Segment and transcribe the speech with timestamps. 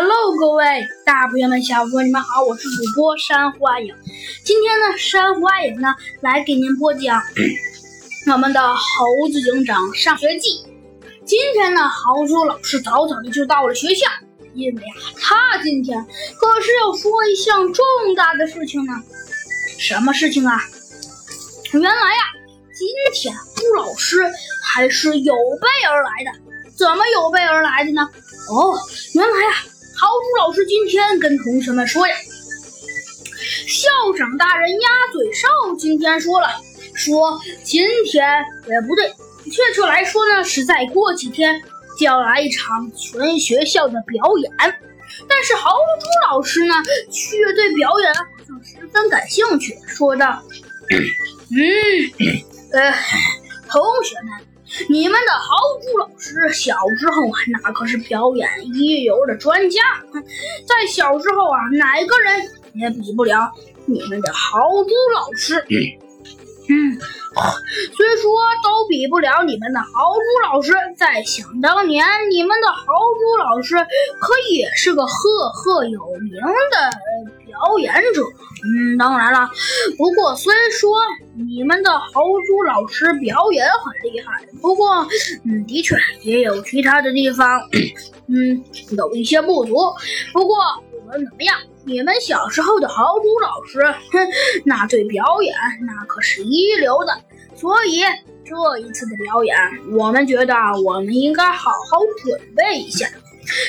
[0.00, 0.64] Hello，各位
[1.04, 3.92] 大朋友们、小朋友们，你们好，我是主播山花影。
[4.44, 5.88] 今天呢，山花影呢
[6.20, 7.20] 来给您播讲
[8.32, 10.50] 我们的《猴子警长上学记》。
[11.24, 14.06] 今天呢，豪叔老师早早的就到了学校，
[14.54, 17.84] 因为啊，他今天可是要说一项重
[18.16, 18.92] 大的事情呢。
[19.80, 20.60] 什么事情啊？
[21.72, 22.20] 原来呀，
[22.72, 24.22] 今天朱老师
[24.62, 26.38] 还是有备而来的。
[26.76, 28.08] 怎么有备而来的呢？
[28.48, 28.78] 哦，
[29.14, 29.50] 原来呀，
[30.00, 32.14] 豪猪老师今天跟同学们说呀，
[33.66, 36.46] 校长大人鸭嘴兽今天说了，
[36.94, 39.08] 说今天也不对，
[39.50, 41.60] 确切来说呢，是再过几天
[41.98, 44.52] 就要来一场全学校的表演。
[45.28, 46.74] 但是豪猪老师呢，
[47.10, 50.40] 却对表演好像十分感兴趣，说道
[51.50, 51.58] ：“嗯，
[52.72, 52.94] 呃，
[53.68, 54.46] 同学们。”
[54.88, 59.80] 你们的豪猪老师小时候啊，那可是表演一流的专家。
[60.66, 62.42] 在小时候啊，哪个人
[62.74, 63.50] 也比不了
[63.86, 65.64] 你们的豪猪老师。
[66.70, 66.98] 嗯
[67.96, 68.32] 虽说
[68.64, 73.76] 都比不了你们的豪猪老师，在想当年，你们的豪猪老师
[74.20, 78.22] 可也是个赫赫有名的表演者。
[78.64, 79.48] 嗯，当然了，
[79.96, 80.98] 不过虽说
[81.36, 85.06] 你们的豪猪老师表演很厉害，不过，
[85.44, 87.60] 嗯，的确也有其他的地方，
[88.26, 88.62] 嗯，
[88.96, 89.76] 有一些不足。
[90.32, 90.56] 不过
[91.08, 91.56] 不管怎么样，
[91.86, 93.80] 你们小时候的豪猪老师，
[94.12, 94.28] 哼，
[94.66, 97.18] 那对表演那可是一流的。
[97.56, 98.02] 所以
[98.44, 99.56] 这一次的表演，
[99.96, 103.08] 我们觉得我们应该好好准备一下，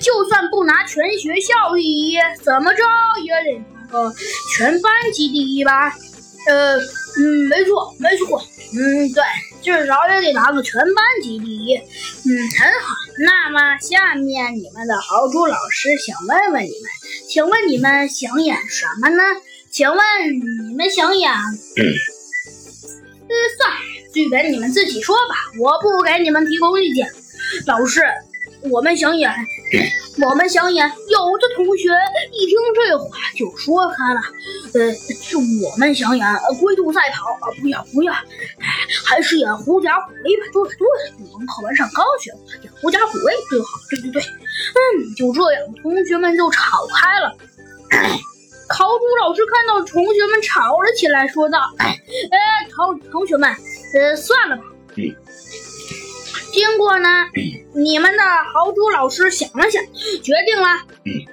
[0.00, 2.84] 就算不拿全学校第一，怎么着
[3.24, 3.58] 也得。
[3.74, 4.14] 拿个，
[4.56, 5.92] 全班级第一吧？
[6.48, 8.40] 呃，嗯，没错，没错，
[8.78, 9.24] 嗯，对，
[9.64, 11.74] 至少也得拿个全班级第一。
[11.74, 11.80] 嗯，
[12.60, 12.94] 很好。
[13.24, 16.90] 那么下面你们的豪猪老师想问问你们，
[17.28, 19.22] 请问你们想演什么呢？
[19.70, 19.98] 请问
[20.68, 21.32] 你们想演……
[21.32, 21.36] 嗯，
[23.58, 23.76] 算了，
[24.12, 27.10] 剧本你们自己说吧，我不给你们提供意见。
[27.66, 28.02] 老师，
[28.70, 29.30] 我们想演。
[30.24, 31.88] 我们想演，有的同学
[32.30, 34.20] 一听这话就说开了。
[34.74, 36.26] 呃，是我们想演
[36.60, 38.12] 龟兔赛跑啊，不要不要，
[39.04, 40.44] 还是演狐假虎威吧。
[40.52, 40.86] 对对，
[41.32, 42.30] 我们课本上高学，
[42.62, 43.66] 演狐假虎威最好。
[43.90, 47.36] 对对对，嗯，就这样，同学们就吵开了。
[48.68, 53.50] 考主老师看到同学们吵了起来，说道：“哎，同同学们，
[53.94, 54.62] 呃，算了吧。”
[54.96, 55.14] 嗯
[56.54, 57.08] 经过呢，
[57.74, 58.22] 你们的
[58.52, 59.82] 豪猪老师想了想，
[60.22, 60.68] 决定了。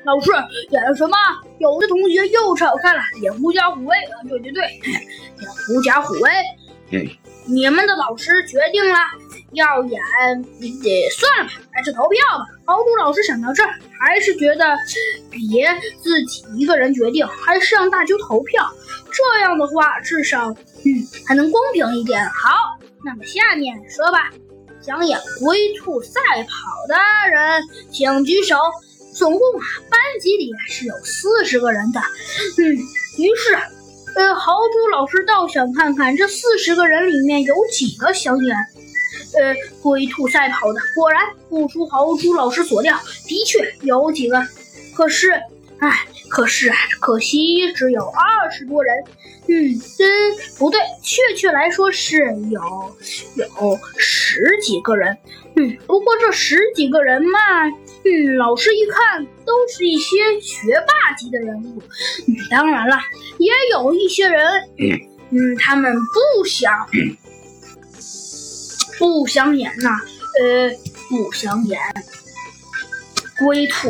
[0.04, 0.32] 老师
[0.72, 1.16] 演什么？
[1.59, 3.96] 有的同学又吵开了，演狐假虎威。
[4.28, 6.30] 对对对，演狐假虎威。
[7.46, 8.98] 你们的老师决定了
[9.52, 10.02] 要演，
[10.59, 12.46] 得算了吧，还是投票吧。
[12.66, 14.76] 豪猪老师想到这儿，还是觉得
[15.30, 15.70] 别
[16.02, 18.68] 自己一个人决定，还是让大家投票。
[19.12, 20.90] 这样的话，至少嗯
[21.28, 22.26] 还能公平一点。
[22.26, 24.32] 好，那么下面说吧。
[24.81, 26.96] 想演龟兔赛跑的
[27.31, 28.56] 人，请举手。
[29.14, 32.00] 总共啊，班级里是有四十个人的。
[32.58, 32.64] 嗯，
[33.18, 33.53] 于是，
[34.16, 38.56] 呃，豪猪老师倒想看看这四十个人里面有几个想演，
[39.38, 39.53] 呃，
[39.84, 40.80] 龟兔赛跑的。
[40.96, 42.97] 果然不出豪猪老师所料，
[43.28, 44.41] 的确有几个。
[44.96, 45.31] 可是，
[45.80, 46.08] 唉。
[46.31, 46.72] 可是，
[47.02, 48.96] 可惜只有二十多人。
[49.47, 50.08] 嗯，嗯，
[50.58, 52.19] 不对，确切来说是
[52.50, 52.62] 有
[53.36, 55.18] 有十几个人。
[55.56, 57.40] 嗯，不过这十几个人嘛，
[58.06, 61.81] 嗯，老师一看都是一些学霸级的人物。
[62.28, 62.97] 嗯，当然了，
[63.38, 64.47] 也有一些人，
[65.31, 66.88] 嗯，他们不想
[68.97, 69.90] 不想演呐，
[70.40, 70.70] 呃，
[71.09, 71.78] 不想演
[73.40, 73.90] 龟兔。